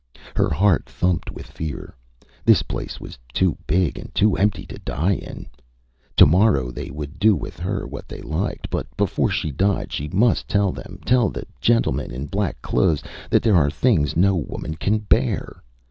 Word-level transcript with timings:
Her 0.35 0.49
heart 0.49 0.89
thumped 0.89 1.29
with 1.29 1.45
fear. 1.45 1.95
This 2.43 2.63
place 2.63 2.99
was 2.99 3.19
too 3.35 3.55
big 3.67 3.99
and 3.99 4.09
too 4.15 4.35
empty 4.35 4.65
to 4.65 4.79
die 4.79 5.13
in. 5.13 5.45
To 6.17 6.25
morrow 6.25 6.71
they 6.71 6.89
would 6.89 7.19
do 7.19 7.35
with 7.35 7.59
her 7.59 7.85
what 7.85 8.07
they 8.07 8.23
liked. 8.23 8.71
But 8.71 8.87
before 8.97 9.29
she 9.29 9.51
died 9.51 9.93
she 9.93 10.07
must 10.07 10.47
tell 10.47 10.71
them 10.71 11.01
tell 11.05 11.29
the 11.29 11.45
gentlemen 11.59 12.09
in 12.09 12.25
black 12.25 12.63
clothes 12.63 13.03
that 13.29 13.43
there 13.43 13.53
are 13.55 13.69
things 13.69 14.17
no 14.17 14.35
woman 14.35 14.73
can 14.73 14.97
bear. 14.97 15.61